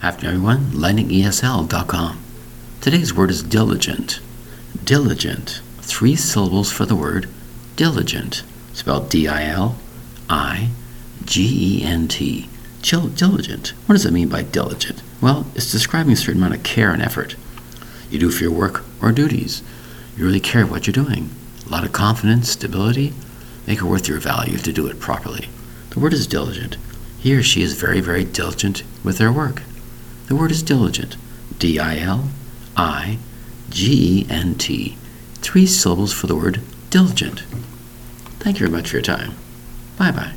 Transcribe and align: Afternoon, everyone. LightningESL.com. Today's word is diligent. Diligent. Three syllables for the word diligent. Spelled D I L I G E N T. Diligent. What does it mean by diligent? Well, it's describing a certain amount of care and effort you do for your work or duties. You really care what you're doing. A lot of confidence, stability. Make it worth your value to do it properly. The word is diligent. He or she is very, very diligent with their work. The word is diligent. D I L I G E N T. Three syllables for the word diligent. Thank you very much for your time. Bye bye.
Afternoon, 0.00 0.34
everyone. 0.36 0.58
LightningESL.com. 0.70 2.22
Today's 2.80 3.12
word 3.12 3.32
is 3.32 3.42
diligent. 3.42 4.20
Diligent. 4.84 5.60
Three 5.80 6.14
syllables 6.14 6.70
for 6.70 6.86
the 6.86 6.94
word 6.94 7.28
diligent. 7.74 8.44
Spelled 8.72 9.10
D 9.10 9.26
I 9.26 9.46
L 9.46 9.76
I 10.30 10.68
G 11.24 11.80
E 11.80 11.84
N 11.84 12.06
T. 12.06 12.48
Diligent. 12.80 13.70
What 13.86 13.94
does 13.94 14.06
it 14.06 14.12
mean 14.12 14.28
by 14.28 14.42
diligent? 14.42 15.02
Well, 15.20 15.48
it's 15.56 15.72
describing 15.72 16.12
a 16.12 16.16
certain 16.16 16.42
amount 16.42 16.54
of 16.54 16.62
care 16.62 16.92
and 16.92 17.02
effort 17.02 17.34
you 18.08 18.20
do 18.20 18.30
for 18.30 18.44
your 18.44 18.52
work 18.52 18.84
or 19.02 19.10
duties. 19.10 19.64
You 20.16 20.24
really 20.26 20.38
care 20.38 20.64
what 20.64 20.86
you're 20.86 20.92
doing. 20.94 21.30
A 21.66 21.70
lot 21.70 21.82
of 21.82 21.90
confidence, 21.90 22.50
stability. 22.50 23.14
Make 23.66 23.80
it 23.80 23.84
worth 23.84 24.06
your 24.06 24.20
value 24.20 24.58
to 24.58 24.72
do 24.72 24.86
it 24.86 25.00
properly. 25.00 25.48
The 25.90 25.98
word 25.98 26.12
is 26.12 26.28
diligent. 26.28 26.76
He 27.18 27.34
or 27.34 27.42
she 27.42 27.62
is 27.62 27.74
very, 27.74 28.00
very 28.00 28.22
diligent 28.22 28.84
with 29.02 29.18
their 29.18 29.32
work. 29.32 29.62
The 30.28 30.36
word 30.36 30.50
is 30.50 30.62
diligent. 30.62 31.16
D 31.58 31.78
I 31.78 31.98
L 31.98 32.28
I 32.76 33.18
G 33.70 34.20
E 34.20 34.26
N 34.30 34.54
T. 34.54 34.96
Three 35.36 35.66
syllables 35.66 36.12
for 36.12 36.26
the 36.26 36.36
word 36.36 36.60
diligent. 36.90 37.40
Thank 38.38 38.60
you 38.60 38.66
very 38.66 38.76
much 38.76 38.90
for 38.90 38.96
your 38.96 39.02
time. 39.02 39.34
Bye 39.96 40.12
bye. 40.12 40.34